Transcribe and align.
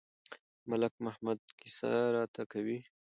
ملک 0.69 0.93
محمد 1.05 1.39
قصه 1.59 1.91
راته 2.15 2.43
کوي. 2.51 2.79